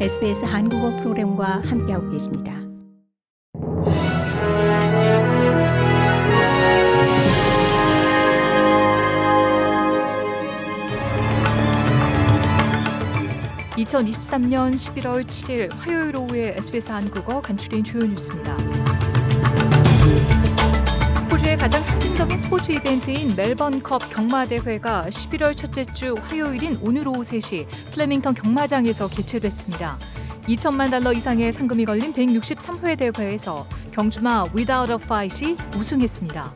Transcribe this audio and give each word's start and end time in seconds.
SBS 0.00 0.44
한국어 0.44 0.90
프로그램과 0.96 1.62
함께하고 1.64 2.10
계십니다. 2.10 2.52
(2023년 13.76 14.74
11월 14.74 15.24
7일) 15.26 15.72
화요일 15.76 16.16
오후에 16.16 16.56
SBS 16.58 16.90
한국어 16.90 17.40
간추린 17.40 17.84
주요 17.84 18.04
뉴스입니다. 18.04 18.83
호주의 21.44 21.58
가장 21.58 21.82
상징적인 21.82 22.38
스포츠 22.38 22.72
이벤트인 22.72 23.36
멜번컵 23.36 24.08
경마대회가 24.08 25.04
11월 25.10 25.54
첫째 25.54 25.84
주 25.84 26.14
화요일인 26.14 26.78
오늘 26.80 27.06
오후 27.06 27.20
3시 27.20 27.66
플레밍턴 27.92 28.32
경마장에서 28.32 29.08
개최됐습니다. 29.08 29.98
2천만 30.44 30.90
달러 30.90 31.12
이상의 31.12 31.52
상금이 31.52 31.84
걸린 31.84 32.14
163회 32.14 32.96
대회에서 32.96 33.66
경주마 33.92 34.52
Without 34.54 34.90
a 34.90 34.96
Fight이 34.98 35.56
우승했습니다. 35.76 36.50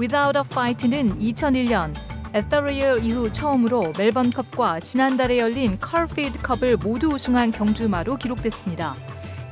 Without 0.00 0.38
a 0.38 0.44
Fight는 0.50 1.18
2001년 1.20 1.92
에더리얼 2.32 3.04
이후 3.04 3.30
처음으로 3.30 3.92
멜번컵과 3.98 4.80
지난달에 4.80 5.38
열린 5.38 5.78
컬필드컵을 5.78 6.78
모두 6.78 7.08
우승한 7.08 7.52
경주마로 7.52 8.16
기록됐습니다. 8.16 8.94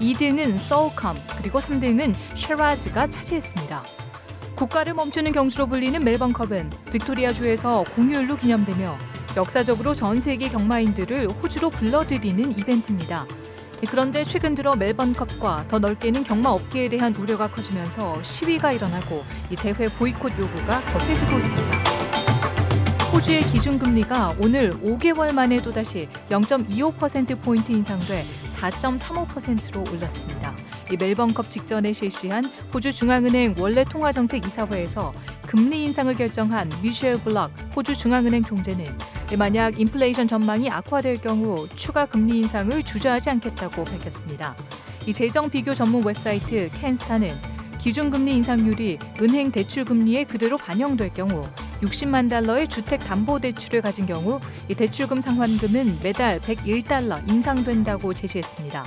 2등은 0.01 0.57
소우컴 0.57 1.17
그리고 1.37 1.61
3등은 1.61 2.15
쉐라즈가 2.37 3.09
차지했습니다. 3.09 3.85
국가를 4.63 4.95
멈추는 4.95 5.33
경주로 5.33 5.67
불리는 5.67 6.05
멜번컵은 6.05 6.71
빅토리아주에서 6.93 7.85
공휴일로 7.97 8.37
기념되며 8.37 8.97
역사적으로 9.37 9.93
전 9.93 10.21
세계 10.21 10.49
경마인들을 10.49 11.27
호주로 11.43 11.69
불러들이는 11.71 12.57
이벤트입니다. 12.57 13.27
그런데 13.91 14.25
최근 14.25 14.55
들어 14.55 14.77
멜번컵과 14.77 15.67
더 15.67 15.81
넓게는 15.81 16.23
경마 16.23 16.51
업계에 16.51 16.89
대한 16.89 17.13
우려가 17.17 17.51
커지면서 17.51 18.23
시위가 18.23 18.71
일어나고 18.71 19.25
이 19.51 19.57
대회 19.57 19.89
보이콧 19.89 20.39
요구가 20.39 20.81
거세지고 20.93 21.39
있습니다. 21.39 21.79
호주의 23.13 23.43
기준금리가 23.43 24.37
오늘 24.41 24.71
5개월 24.85 25.33
만에 25.33 25.61
또다시 25.61 26.09
0.25%포인트 26.31 27.73
인상돼 27.73 28.23
4.35%로 28.63 29.85
올랐습니다. 29.93 30.55
이 30.91 30.97
멜번컵 30.97 31.51
직전에 31.51 31.93
실시한 31.93 32.45
호주 32.73 32.93
중앙은행 32.93 33.57
원래 33.59 33.85
통화정책 33.85 34.47
이사회에서 34.47 35.13
금리 35.47 35.85
인상을 35.85 36.15
결정한 36.15 36.71
미셸 36.83 37.19
블럭 37.25 37.51
호주 37.75 37.97
중앙은행 37.97 38.43
총재는 38.45 38.87
만약 39.39 39.81
인플레이션 39.81 40.29
전망이 40.29 40.71
악화될 40.71 41.23
경우 41.23 41.67
추가 41.75 42.07
금리 42.07 42.41
인상을 42.41 42.83
주저하지 42.83 43.31
않겠다고 43.31 43.85
밝혔습니다. 43.85 44.55
이 45.07 45.13
재정 45.13 45.49
비교 45.51 45.75
전문 45.75 46.05
웹사이트 46.05 46.71
캔스타는 46.81 47.31
기준금리 47.79 48.37
인상률이 48.37 48.99
은행 49.21 49.51
대출 49.51 49.85
금리에 49.85 50.25
그대로 50.25 50.57
반영될 50.57 51.13
경우 51.15 51.43
60만 51.83 52.31
달러의 52.31 52.69
주택 52.69 53.01
담보 53.01 53.41
대출을 53.41 53.83
가진 53.83 54.07
경우 54.07 54.41
이 54.69 54.75
대출금 54.75 55.21
상환금은 55.21 55.99
매달 56.03 56.41
101달러 56.41 57.29
인상된다고 57.29 58.15
제시했습니다. 58.15 58.85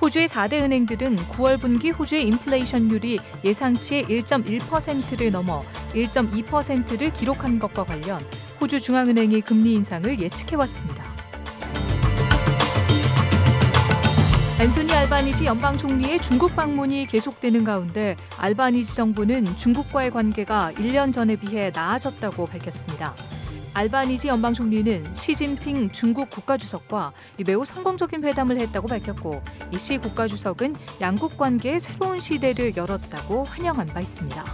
호주의 0.00 0.28
4대 0.28 0.62
은행들은 0.62 1.16
9월 1.16 1.60
분기 1.60 1.90
호주의 1.90 2.24
인플레이션율이 2.28 3.18
예상치의 3.44 4.04
1.1%를 4.04 5.32
넘어 5.32 5.62
1.2%를 5.94 7.12
기록한 7.12 7.58
것과 7.58 7.84
관련 7.84 8.24
호주 8.60 8.80
중앙은행이 8.80 9.40
금리 9.40 9.74
인상을 9.74 10.20
예측해왔습니다. 10.20 11.07
앤소니 14.60 14.92
알바니지 14.92 15.44
연방 15.46 15.76
총리의 15.76 16.20
중국 16.20 16.56
방문이 16.56 17.06
계속되는 17.06 17.62
가운데 17.62 18.16
알바니지 18.38 18.92
정부는 18.92 19.44
중국과의 19.56 20.10
관계가 20.10 20.72
1년 20.72 21.12
전에 21.12 21.36
비해 21.36 21.70
나아졌다고 21.72 22.46
밝혔습니다. 22.46 23.14
알바니지 23.74 24.26
연방 24.26 24.54
총리는 24.54 25.14
시진핑 25.14 25.90
중국 25.92 26.28
국가주석과 26.30 27.12
매우 27.46 27.64
성공적인 27.64 28.24
회담을 28.24 28.58
했다고 28.58 28.88
밝혔고 28.88 29.40
이 29.72 29.78
시 29.78 29.96
국가주석은 29.98 30.74
양국 31.00 31.36
관계의 31.36 31.78
새로운 31.78 32.18
시대를 32.18 32.76
열었다고 32.76 33.44
환영한 33.44 33.86
바 33.86 34.00
있습니다. 34.00 34.44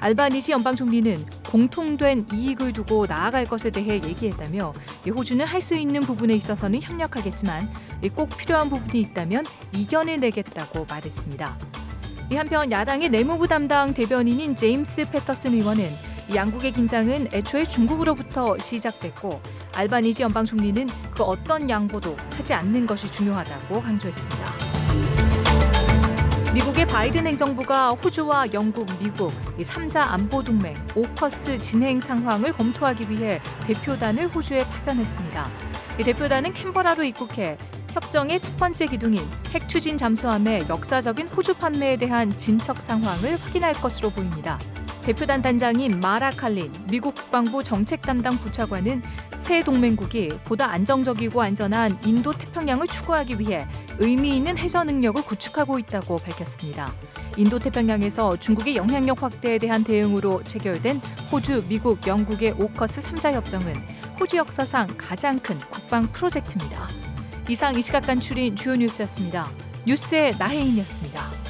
알바니지 0.00 0.52
연방 0.52 0.74
총리는 0.74 1.22
공통된 1.54 2.26
이익을 2.32 2.72
두고 2.72 3.06
나아갈 3.06 3.44
것에 3.44 3.70
대해 3.70 3.94
얘기했다며 4.02 4.72
호주는 5.06 5.46
할 5.46 5.62
수 5.62 5.76
있는 5.76 6.00
부분에 6.00 6.34
있어서는 6.34 6.82
협력하겠지만 6.82 7.70
꼭 8.16 8.36
필요한 8.36 8.68
부분이 8.68 9.00
있다면 9.00 9.46
이겨내내겠다고 9.72 10.84
말했습니다. 10.90 11.56
한편 12.34 12.72
야당의 12.72 13.08
내무부 13.08 13.46
담당 13.46 13.94
대변인인 13.94 14.56
제임스 14.56 15.10
패터슨 15.10 15.52
의원은 15.52 15.88
양국의 16.34 16.72
긴장은 16.72 17.28
애초에 17.32 17.62
중국으로부터 17.64 18.58
시작됐고 18.58 19.40
알바니지 19.74 20.22
연방 20.22 20.44
총리는 20.44 20.88
그 21.12 21.22
어떤 21.22 21.70
양보도 21.70 22.16
하지 22.36 22.52
않는 22.52 22.86
것이 22.86 23.08
중요하다고 23.10 23.80
강조했습니다. 23.80 25.33
미국의 26.54 26.86
바이든 26.86 27.26
행정부가 27.26 27.90
호주와 27.90 28.52
영국, 28.52 28.86
미국 29.00 29.32
3자 29.58 29.96
안보 29.96 30.40
동맹 30.40 30.76
오커스 30.94 31.58
진행 31.58 31.98
상황을 31.98 32.52
검토하기 32.52 33.10
위해 33.10 33.40
대표단을 33.66 34.28
호주에 34.28 34.62
파견했습니다. 34.62 35.48
대표단은 36.04 36.54
캔버라로 36.54 37.02
입국해 37.02 37.58
협정의 37.90 38.38
첫 38.38 38.56
번째 38.56 38.86
기둥인 38.86 39.20
핵 39.52 39.68
추진 39.68 39.96
잠수함의 39.96 40.66
역사적인 40.68 41.26
호주 41.26 41.54
판매에 41.54 41.96
대한 41.96 42.30
진척 42.38 42.80
상황을 42.80 43.36
확인할 43.36 43.74
것으로 43.74 44.10
보입니다. 44.10 44.56
대표단 45.04 45.42
단장인 45.42 46.00
마라 46.00 46.30
칼린 46.30 46.72
미국 46.88 47.14
국방부 47.14 47.62
정책 47.62 48.00
담당 48.00 48.38
부차관은 48.38 49.02
새 49.38 49.62
동맹국이 49.62 50.28
보다 50.44 50.70
안정적이고 50.70 51.42
안전한 51.42 51.98
인도 52.06 52.32
태평양을 52.32 52.86
추구하기 52.86 53.38
위해 53.38 53.66
의미 53.98 54.34
있는 54.34 54.56
해저 54.56 54.82
능력을 54.82 55.22
구축하고 55.22 55.78
있다고 55.78 56.16
밝혔습니다. 56.20 56.90
인도 57.36 57.58
태평양에서 57.58 58.38
중국의 58.38 58.76
영향력 58.76 59.22
확대에 59.22 59.58
대한 59.58 59.84
대응으로 59.84 60.42
체결된 60.44 61.02
호주, 61.30 61.64
미국, 61.68 62.06
영국의 62.06 62.52
오커스 62.52 63.02
3자 63.02 63.32
협정은 63.32 63.74
호주 64.18 64.38
역사상 64.38 64.88
가장 64.96 65.38
큰 65.38 65.58
국방 65.58 66.06
프로젝트입니다. 66.12 66.88
이상 67.50 67.74
이 67.78 67.82
시각 67.82 68.06
간출인 68.06 68.56
주요 68.56 68.74
뉴스였습니다. 68.74 69.50
뉴스의 69.86 70.36
나혜인이었습니다. 70.38 71.43